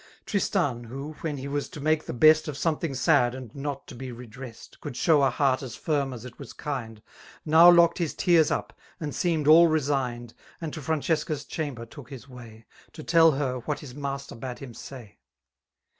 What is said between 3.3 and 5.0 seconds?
and not to be repressed. Could